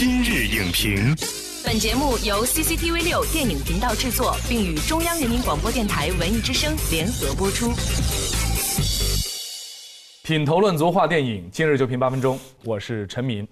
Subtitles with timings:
[0.00, 1.14] 今日影评，
[1.62, 7.70] 本节目由 CCTV 六电影频道制作，并与中央人民广播电台文艺之声联合播出。
[10.22, 12.40] 品头论足话电影，今日就评八分钟。
[12.64, 13.46] 我是陈明。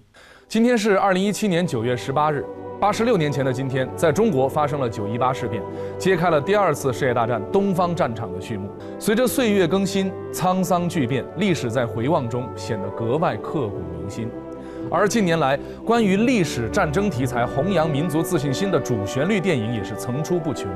[0.47, 2.43] 今天是二零一七年九月十八日，
[2.81, 5.61] 八十六年前的今天，在中国发生了九一八事变，
[5.99, 8.67] 揭开了第二次世界大战东方战场的序幕。
[8.97, 14.27] 随着岁月更新，沧桑巨变，历史在回望中显得格外刻骨铭心。
[14.91, 20.67] 而近年来，关于历史战争题材弘扬民族自信心的主旋律电影也是层出不穷。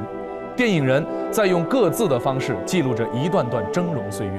[0.55, 4.33] 电影人在用各自的方式记录着一段段峥嵘岁月。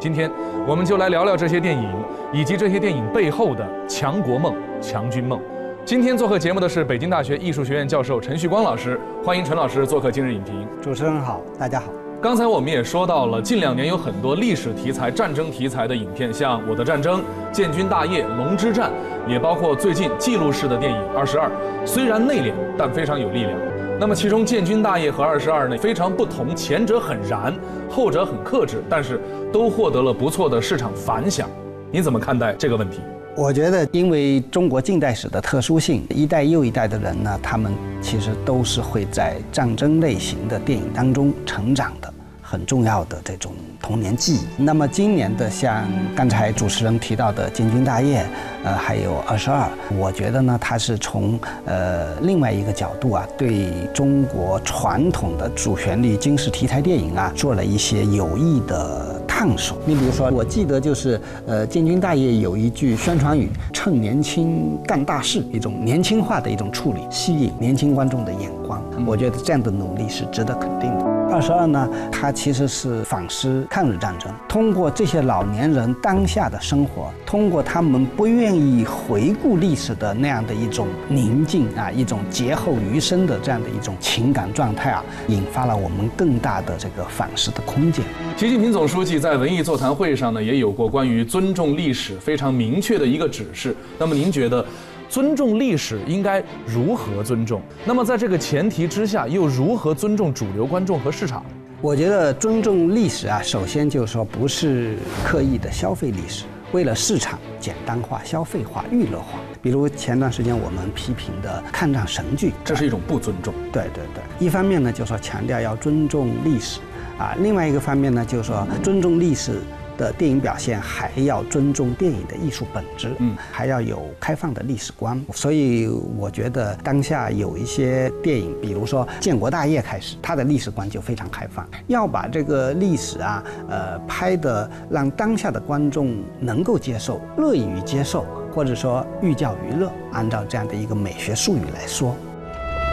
[0.00, 0.30] 今天，
[0.66, 1.88] 我们就来聊聊这些电影，
[2.32, 5.40] 以及这些电影背后的强国梦、强军梦。
[5.84, 10.66] 今天做客节目的是北京大学艺术学院教授陈旭光老师，欢迎陈老师做客今日影评。
[10.82, 12.07] 主持人好，大家好。
[12.20, 17.20] 刚才我们也说到了，近两年有很多历史题材、战争题材的影片，像《我的战争》
[17.52, 18.90] 《建军大业》《龙之战》，
[19.30, 21.48] 也包括最近记录式的电影《二十二》，
[21.86, 23.56] 虽然内敛，但非常有力量。
[24.00, 27.56] 那么其中《建军大业》和《二十二》呢非常不同，前者很燃，
[27.88, 29.20] 后者很克制，但是
[29.52, 31.48] 都获得了不错的市场反响。
[31.92, 32.98] 你怎么看待这个问题？
[33.36, 42.12] 我觉得，因为中国近代史的特殊性，一代又一代的人呢，他们其实都是会在战争类型的电影当中成长的。
[42.50, 44.40] 很重要的这种童年记忆。
[44.56, 45.84] 那么今年的像
[46.16, 48.22] 刚才主持人提到的《建军大业》，
[48.64, 49.64] 呃，还有《二十二》，
[49.98, 59.76] 我觉得呢，它是从呃另外一个角度啊，对中国传统的主旋律军事题材电影啊，做了一些有益的探索。
[59.84, 68.82] 你比如说，我记得就是呃《建军大业》有一句宣传语：“趁年轻干大事”，一种年轻化的一种处理，吸引年轻观众的眼光。
[69.06, 71.17] 我觉得这样的努力是值得肯定的。
[71.30, 88.04] 二十二呢，它其实是反思抗日战争，通过这些老年人当下的生活，通过他们不愿意回顾历史的那样的一种宁静啊，一种劫后余生的这样的一种情感状态啊，引发了我们更大的这个反思的空间。
[88.36, 93.76] 习近平总书记在文艺座谈会上呢，也有过关于尊重历史非常明确的一个指示。
[93.98, 94.64] 那么您觉得？
[95.08, 97.62] 尊重历史应该如何尊重？
[97.84, 101.44] 那么在这个前提之下，又如何尊重主流观众和市场？
[101.80, 109.38] 我觉得尊重历史啊，首先就是说不是刻意的消费历史，为了市场简单化、消费化、娱乐化。
[109.62, 113.54] 比如前段时间我们批评的抗战神剧，这是一种不尊重。
[113.72, 116.80] 对对对，一方面呢就是说强调要尊重历史，
[117.16, 119.60] 啊，另外一个方面呢就是说尊重历史。
[119.98, 125.22] 的电影表现还要尊重电影的艺术本质，嗯，还要有开放的历史观。
[125.34, 139.90] 所以我觉得当下有一些电影，比如说《建国大业》开始，它的历史观就非常开放，要把这个历史啊，呃，拍的让当下的观众能够接受、乐于接受，或者说寓教于乐。
[140.12, 142.16] 按照这样的一个美学术语来说，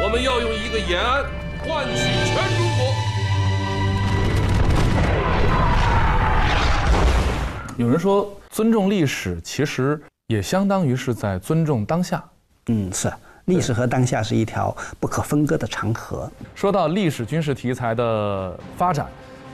[0.04, 1.24] 我们要用一个延安
[1.68, 2.34] 换取
[7.78, 12.24] 有人说，尊重历史其实也相当于是在尊重当下。
[12.68, 13.12] 嗯，是，
[13.46, 16.31] 历史和当下是一条不可分割的长河。
[16.56, 19.08] 说到历史军事题材的发展，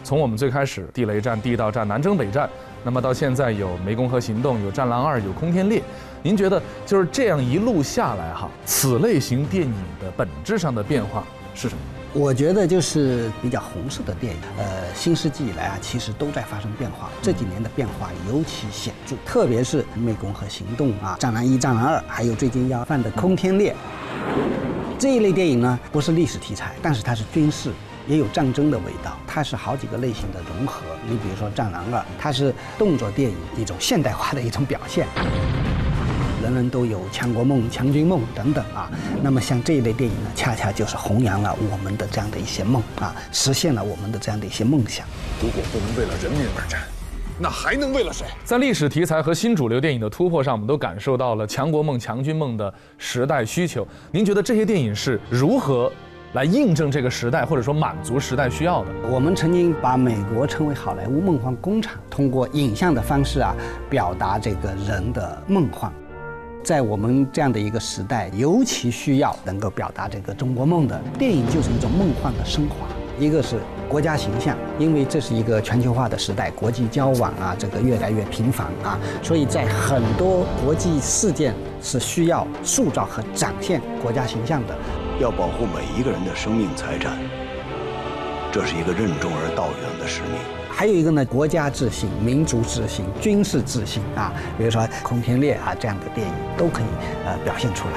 [0.03, 2.47] 从我们最开始地雷战、地道战、南征北战，
[2.83, 5.81] 那么到现在有湄公河行动、有战狼二、有空天猎，
[6.21, 11.23] 您觉得就是这样一路下来哈，此类型电影的本质上的变化
[11.55, 11.81] 是什么？
[12.13, 17.09] 我觉得就是比较红色的电影，呃，新世纪以来啊，其实都在发生变化。
[17.21, 23.71] 这几年的变化尤其显著，特别是《湄公河行动》啊，《战狼一》《战狼二》，还有最近要放的《空天猎》
[24.99, 27.71] 这一类电影呢，不是历史题材，但是它是军事，
[28.07, 29.17] 也有战争的味道。
[29.25, 30.81] 它是好几个类型的融合。
[31.07, 35.07] 你比如说《战狼二》，它是动作电影一种现代化的一种表现。
[36.41, 38.89] 人人都有强国梦、强军梦等等啊，
[39.21, 45.05] 那么像这一类电影呢，恰恰就是弘扬了我们的这样的一些梦啊，实现了我们的这样的一些梦想。
[45.41, 46.81] 如果不能为了人民而战，
[47.39, 48.25] 那还能为了谁？
[48.43, 53.87] 在历史题材和新主流电影的突破上，我们都感受到了强国梦、强军梦的时代需求。
[54.11, 55.91] 您觉得这些电影是如何
[56.33, 58.91] 来印证这个时代，或者说满足时代需要的？
[59.09, 63.55] 我们曾经把美国称为好莱坞梦幻工厂，通过影像的方式啊，
[63.89, 65.91] 表达这个人的梦幻。
[66.63, 72.87] 在我们这样的一个时代，尤其需要能够表达这个中国梦的电影，就是一种梦幻的升华。
[73.19, 73.59] 一个是
[73.89, 84.75] 国家形象，因为这是一个全球化的时代，国际交往啊，这个越来越频繁啊，所以在很多国际事件是需要塑造和展现国家形象的。
[85.19, 87.17] 要保护每一个人的生命财产，
[88.51, 90.60] 这是一个任重而道远的使命。
[90.73, 96.85] 还有一个呢，国家自信、民族自信、军事自信啊，比如说《空天猎》啊这样的电影都可以
[97.25, 97.93] 呃表现出来。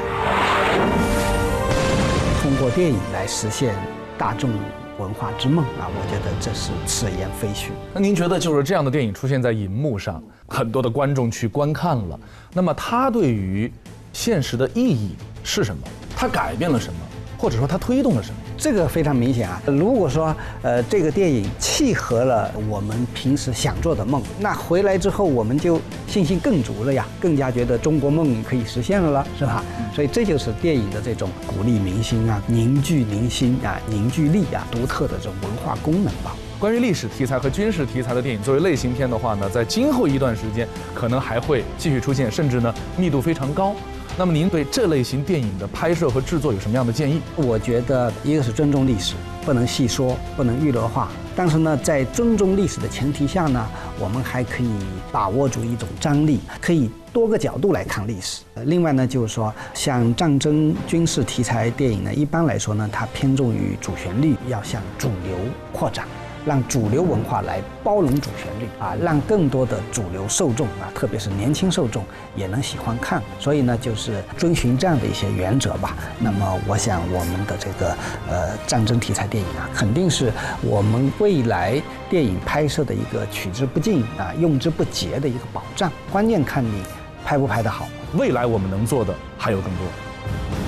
[2.42, 3.74] 通过电影来实现
[4.18, 4.50] 大众
[4.98, 7.72] 文化之梦啊，我觉得这是此言非虚。
[7.94, 12.20] 那您觉得就是这样的电影出现在银幕上，很多的观众去观看了，
[12.52, 13.72] 那么它对于
[14.12, 15.82] 现实的意义是什么？
[16.14, 16.98] 它改变了什么？
[17.38, 18.36] 或者说它推动了什么？
[18.56, 19.60] 这个非常明显啊！
[19.66, 29.62] 如果说呃这个电影契合了我们平时想做的梦，那回来之后我们就信心更足了呀，更加觉得中国梦可以实现了了，是吧？
[29.92, 36.34] 所以这就是电影的这种鼓励民心啊、凝聚民心啊、凝聚力啊独特的这种文化功能吧。
[36.60, 43.74] 关于历史题材和军事题材的电影作为类型片的话呢，在今后一段时间可能还会继续出现，甚至呢密度非常高。
[44.16, 47.20] 那么您对这类型电影的拍摄和制作有什么样的建议？
[47.34, 49.14] 我觉得一个是尊重历史，
[49.44, 51.08] 不能细说，不能娱乐化。
[51.34, 53.66] 但是呢，在尊重历史的前提下呢，
[53.98, 54.70] 我们还可以
[55.10, 58.42] 把握住一种张力，可以多个角度来看历史。
[58.66, 65.36] 另外呢，就是说，像战争、军事题材电影呢，一般来说呢，它偏重于主旋律，要向主流
[65.72, 66.06] 扩展。
[66.44, 72.04] 让主流文化来包容主旋律啊，让更多的主流受众啊，特别是年轻受众
[72.36, 73.22] 也能喜欢看。
[73.38, 75.96] 所以呢，就是遵循这样的一些原则吧。
[76.18, 77.96] 那么，我想我们的这个
[78.28, 80.32] 呃战争题材电影啊，肯定是
[80.62, 81.80] 我们未来
[82.10, 85.90] 电影拍摄的一个取之不尽啊、用之不竭的一个保障。
[86.12, 86.82] 关键看你
[87.24, 87.88] 拍不拍得好。
[88.16, 90.63] 未来我们能做的还有更多。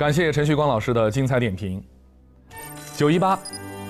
[0.00, 1.78] 感谢陈旭光老师的精彩点评。
[2.96, 3.38] 九一八，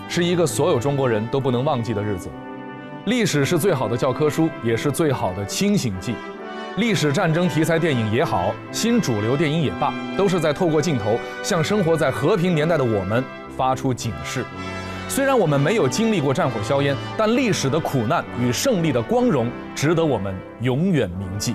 [0.09, 2.29] 是一个所有中国人都不能忘记的日子。
[3.07, 6.17] 历史是最好的教科书，也是最好的清醒剂。
[6.79, 13.23] 历史战争题材电影也好，新主流电影也罢，都是在透过镜头向生活在和平年代的我们
[13.57, 14.45] 发出警示。
[15.09, 21.55] 虽然我们没有经历过战火硝烟，但历史的苦难与胜利的光荣，值得我们永远铭记。